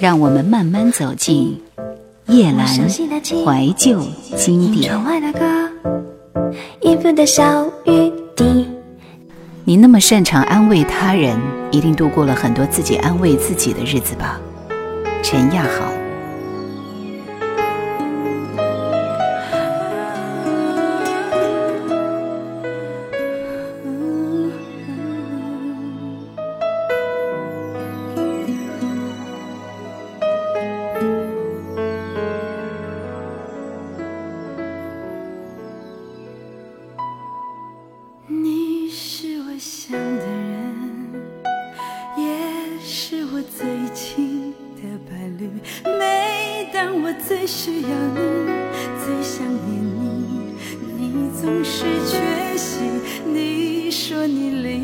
[0.00, 1.60] 让我们慢慢走进
[2.26, 4.00] 叶阑怀旧
[4.34, 4.98] 经典。
[9.64, 11.38] 你那么擅长安慰他人，
[11.70, 14.40] 一定度过了很多自己安慰自己的日子吧？
[15.22, 15.99] 陈亚豪。
[47.26, 48.46] 最需要你
[49.04, 50.54] 最想念你。
[50.96, 52.80] 你总是缺席
[53.26, 54.79] 你说你累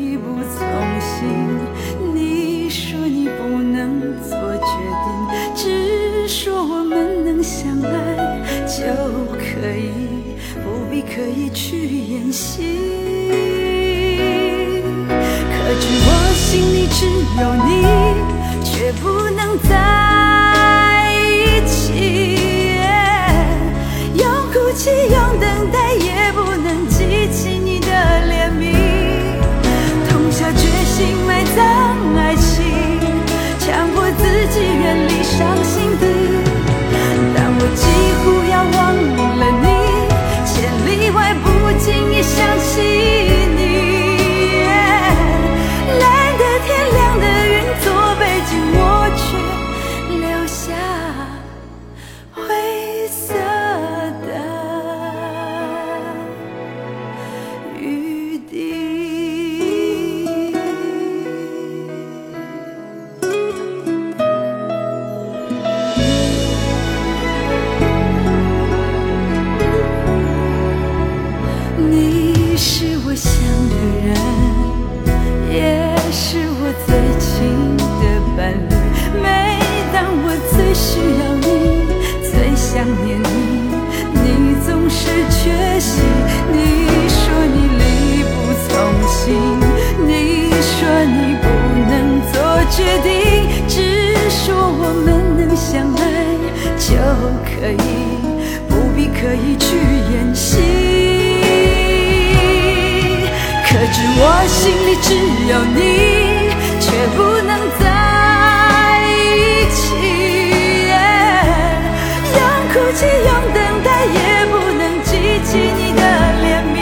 [112.87, 115.11] 不起用等待也不能激
[115.43, 116.01] 起你的
[116.41, 116.77] 怜悯。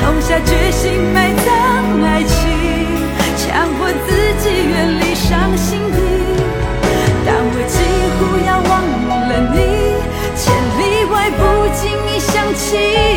[0.00, 2.34] 痛下决心埋葬爱情
[3.36, 4.08] 强迫自
[4.40, 5.98] 己远离伤心地
[7.26, 7.76] 当我几
[8.16, 8.72] 乎要忘
[9.28, 9.58] 了你
[10.34, 10.42] 千
[10.78, 11.42] 里外不
[11.74, 13.13] 经意想起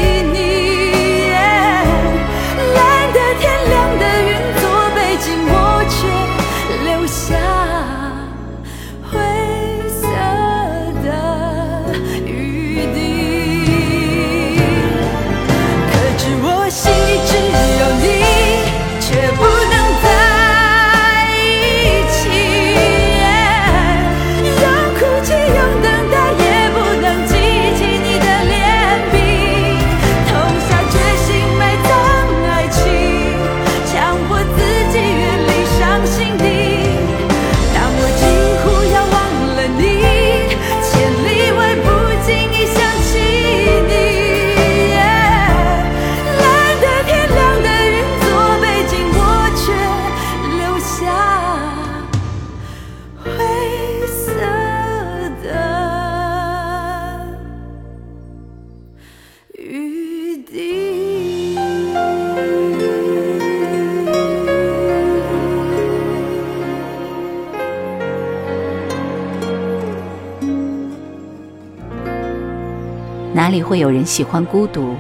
[73.37, 74.95] 哪里会有人喜欢孤独？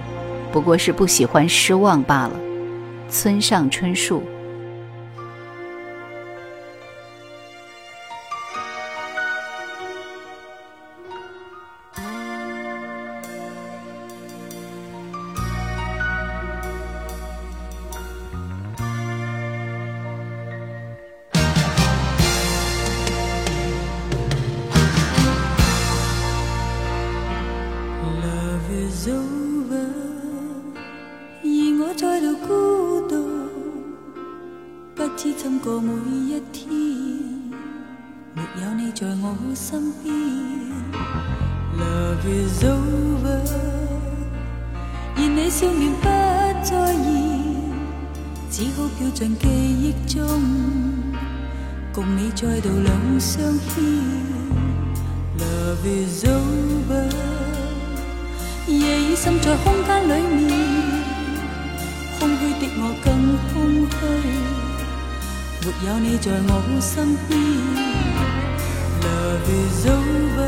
[0.51, 2.33] 不过是不喜欢失望罢了。
[3.09, 4.21] 村上春树。
[35.17, 36.69] 不知怎过每一天
[38.35, 40.13] 没有你在我身边。
[41.75, 43.41] Love is over
[45.15, 46.05] 而你笑面不
[46.63, 47.09] 再现
[48.51, 50.21] 只好飘进记忆中
[51.91, 53.83] 共你再度两相牵。
[55.39, 57.09] Love is over
[58.67, 60.53] 夜已深在空间里面
[62.19, 64.56] 空虚的我更空虚。
[65.67, 67.37] 没有你在我身边
[69.03, 70.39] ，Love is over，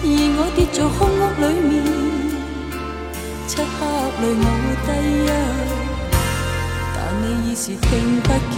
[0.00, 0.06] 而
[0.38, 1.70] 我跌在空屋里面，
[3.48, 3.66] 漆黑
[4.22, 4.46] 里我
[4.86, 4.88] 低
[5.26, 5.30] 泣，
[6.94, 7.90] 但你已是听
[8.22, 8.54] 不见。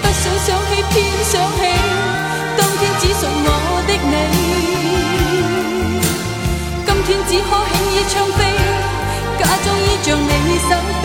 [0.00, 0.96] 不想想起，偏
[1.28, 1.60] 想起，
[2.56, 4.16] 当天只属我的你，
[6.86, 8.40] 今天只可轻易唱飞，
[9.38, 10.26] 假装依着你
[10.70, 10.72] 手
[11.02, 11.04] 臂。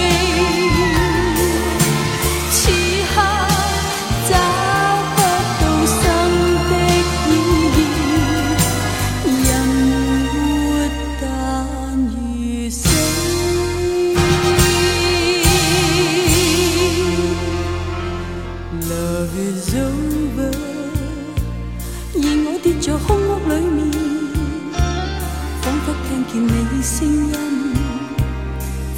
[26.82, 27.34] 声音，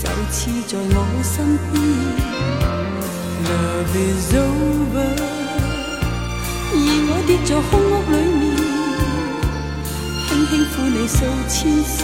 [0.01, 1.74] 就似在我身边。
[3.44, 4.95] Love is over，
[6.74, 6.75] 而
[7.10, 8.44] 我跌在空屋里面，
[10.28, 11.16] 轻轻呼你数
[11.50, 12.00] 千声，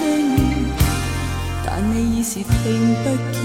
[1.65, 2.45] 但你已是听
[3.03, 3.35] 不见。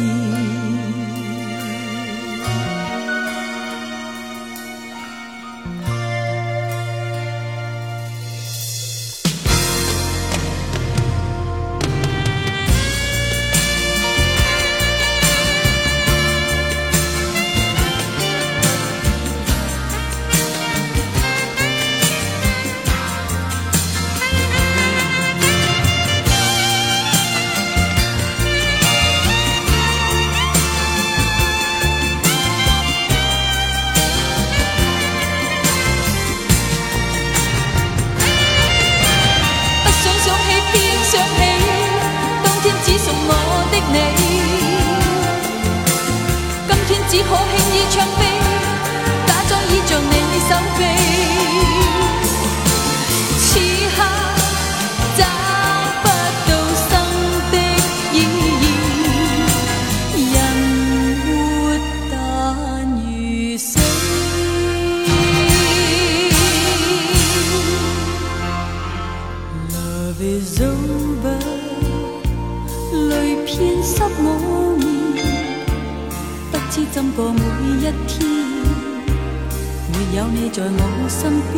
[80.52, 81.54] 在我身邊，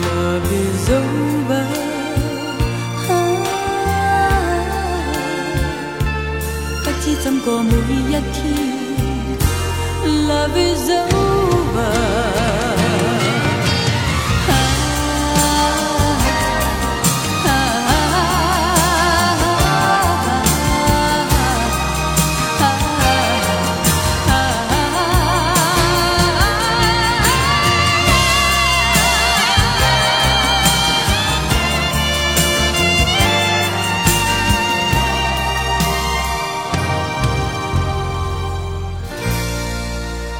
[0.00, 0.04] 麻
[0.42, 0.50] 痹
[0.84, 0.88] 走
[1.48, 1.50] 吧。
[3.08, 3.10] 啊、
[6.82, 8.42] 不知怎過每一天
[10.04, 11.31] ，Love is over。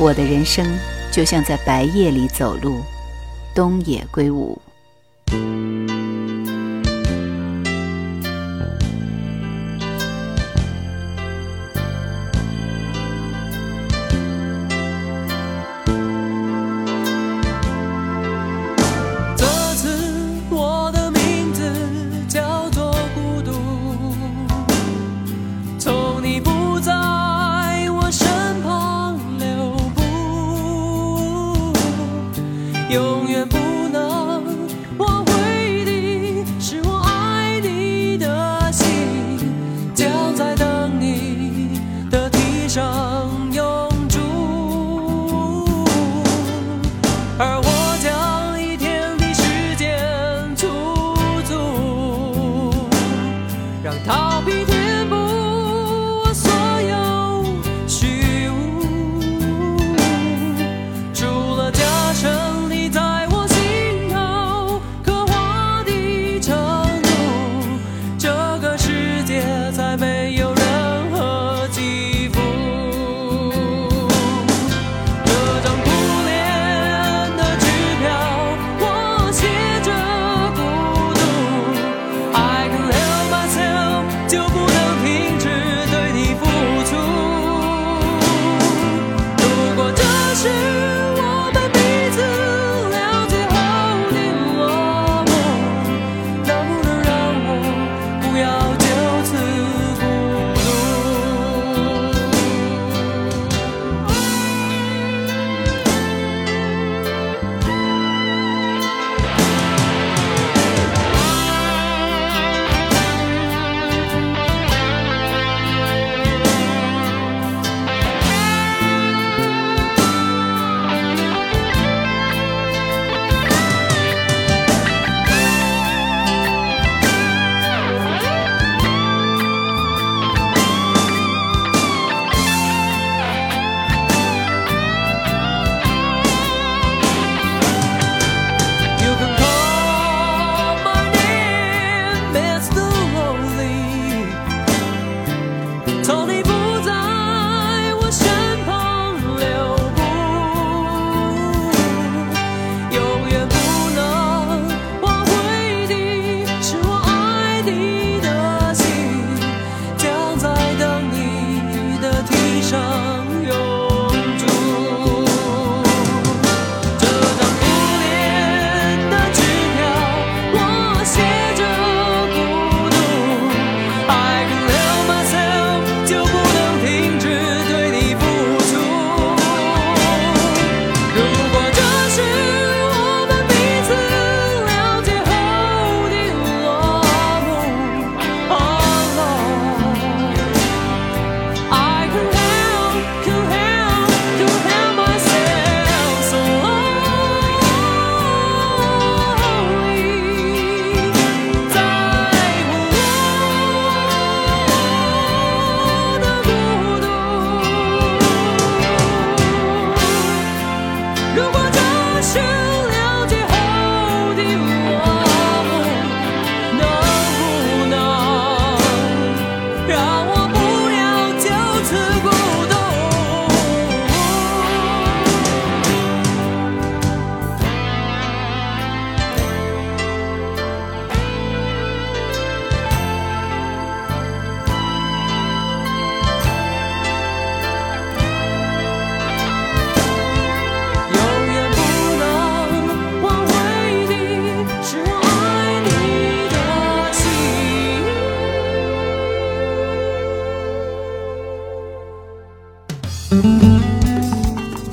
[0.04, 0.66] 我的人生
[1.12, 2.80] 就像在白夜里走路，
[3.54, 4.60] 东野圭吾。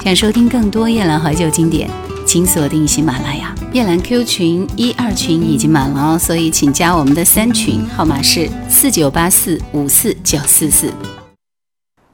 [0.09, 1.87] 想收听更多夜兰怀旧经典，
[2.25, 3.53] 请锁定喜马拉雅。
[3.73, 10.91] 夜兰 Q 群一二群已经满了哦，所以请加我们的三群，号码是四九八四五四九四四。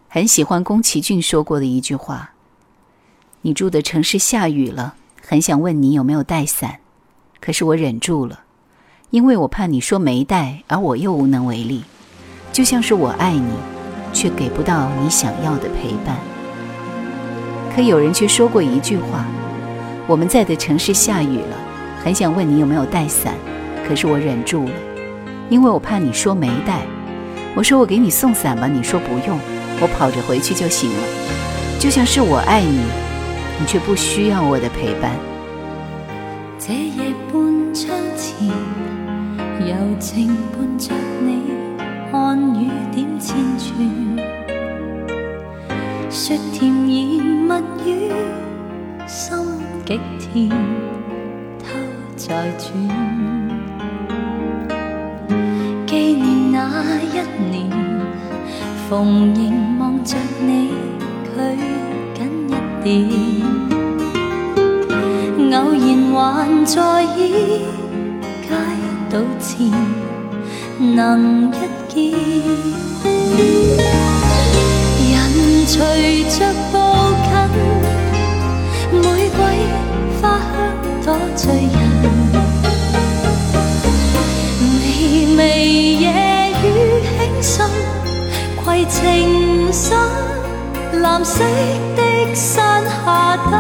[0.10, 2.32] 很喜欢宫崎骏说过的一句话
[3.44, 6.80] ：“你住的城市下雨了，很想问你有没有带伞，
[7.40, 8.42] 可是我忍住了，
[9.10, 11.86] 因为我怕你说没带，而我又无能为力。
[12.52, 13.54] 就像是我爱你，
[14.12, 16.20] 却给不到你想要的陪伴。
[17.76, 19.26] 可有人却说过一句话。”
[20.08, 21.58] 我们在的城市下雨了，
[22.04, 23.34] 很想问你有没有带伞，
[23.88, 24.72] 可是我忍住了，
[25.50, 26.82] 因为我怕你说没带。
[27.56, 29.40] 我说我给你送伞吧，你说不用，
[29.82, 31.04] 我跑着回去就行了。
[31.80, 32.80] 就像是我爱你，
[33.60, 35.12] 你却不需要我的陪伴。
[36.60, 38.48] 这夜半窗前，
[39.60, 41.42] 柔情伴着你，
[42.12, 43.74] 看雨点千串，
[46.12, 47.54] 说甜言蜜
[47.86, 48.12] 语，
[49.08, 49.38] 心。
[49.86, 50.50] 极甜，
[51.60, 51.64] 偷
[52.18, 52.66] 在转。
[55.86, 56.58] 纪念那
[57.04, 57.16] 一
[57.52, 57.70] 年，
[58.90, 60.74] 逢迎望着你，
[61.24, 61.36] 拘
[62.16, 62.52] 紧一
[62.84, 62.86] 点。
[65.54, 65.86] 偶然
[66.16, 66.18] 还
[66.66, 67.22] 在意，
[68.42, 68.50] 街
[69.12, 69.48] 道前
[70.96, 71.54] 能一
[71.88, 71.94] 见。
[75.12, 75.14] 人
[75.68, 75.74] 随
[76.24, 76.38] 着，
[78.92, 79.40] 玫瑰。
[80.22, 80.50] 花香
[81.04, 81.76] 多醉人，
[84.80, 85.40] 微微
[85.96, 86.04] 夜
[86.64, 86.66] 雨
[87.04, 87.54] 轻渗，
[88.64, 89.98] 携情深，
[91.02, 91.44] 蓝色
[91.96, 93.54] 的山下灯，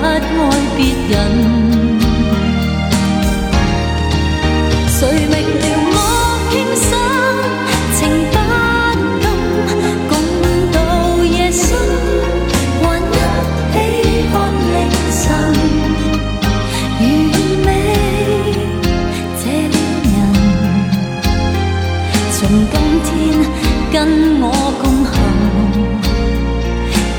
[0.00, 0.78] 不爱别
[1.10, 1.12] 人？
[4.88, 5.96] 谁明了我
[6.50, 6.88] 倾心，
[7.96, 7.98] 情
[8.30, 8.34] 不
[9.20, 9.24] 禁
[10.08, 10.12] 共
[10.72, 10.74] 度
[11.24, 11.64] 夜深，
[12.82, 12.84] 还
[13.76, 14.34] 一起看
[14.72, 14.74] 凌
[15.20, 15.22] 晨。
[17.00, 17.02] 完
[17.64, 17.68] 美
[19.38, 20.12] 这恋人，
[22.32, 22.38] 从
[22.70, 23.08] 今天
[23.92, 23.94] 跟
[24.40, 24.44] 我
[24.80, 25.14] 共行，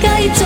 [0.01, 0.39] 继续。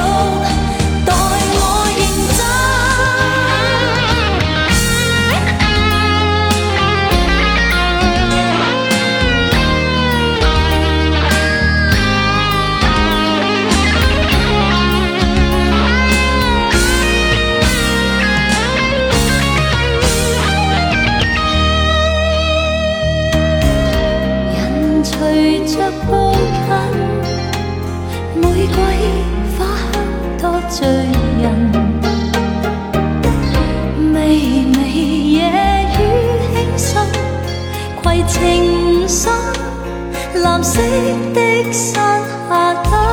[38.28, 39.32] 情深
[40.42, 40.82] 蓝色
[41.34, 43.05] 的山下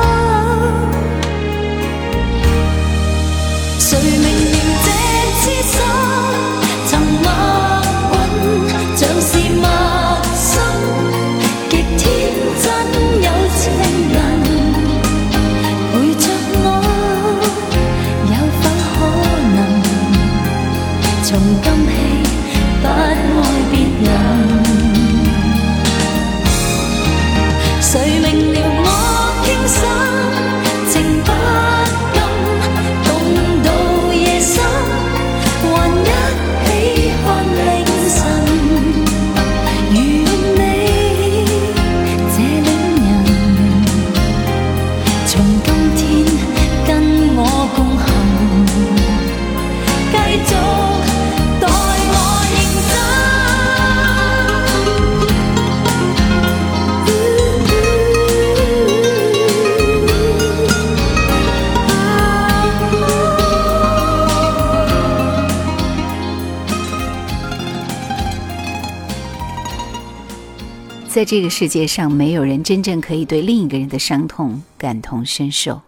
[71.23, 75.79] 在这个世界上，没有人真正可以对另一个人的伤痛感同身受。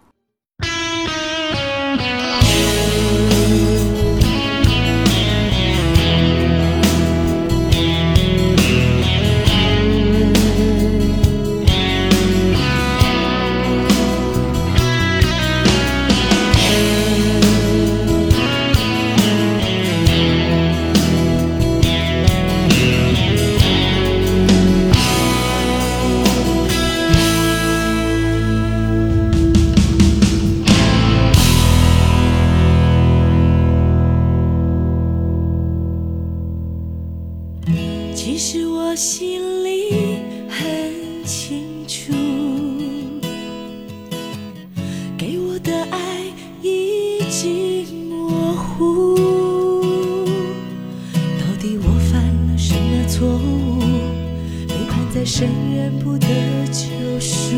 [55.36, 56.26] 叛在深渊不得
[56.72, 57.56] 救赎。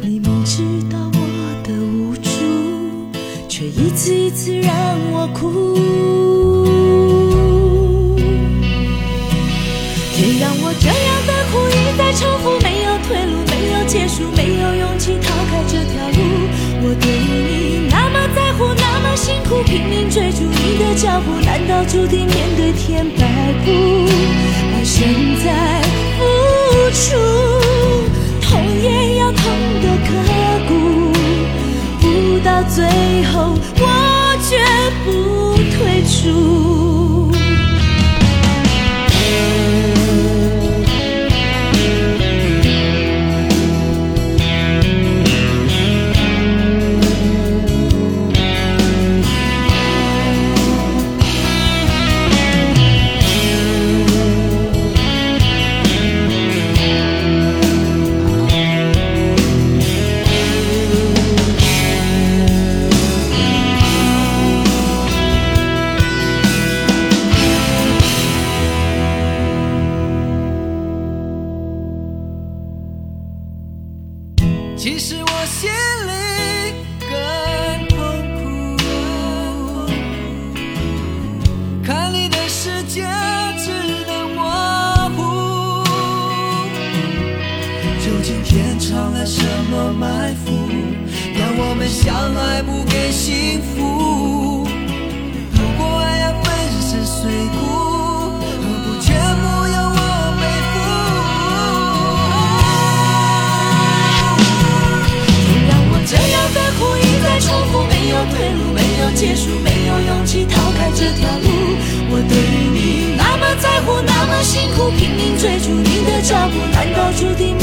[0.00, 1.18] 你明知道我
[1.62, 2.30] 的无助，
[3.46, 4.72] 却一次一次让
[5.12, 5.74] 我哭。
[10.14, 16.16] 天让我这样的苦一再重复，没有退路，没有结束，没有勇气逃开这条路。
[16.84, 23.04] 我对你那么在乎，那么辛苦，拼命追逐你的脚步，难道注定面对天
[75.62, 75.91] you.
[109.22, 111.46] 结束，没有勇气逃开这条路。
[112.10, 112.34] 我对
[112.74, 117.56] 你那么在乎，那么辛苦，拼命追逐你的脚步，难道注定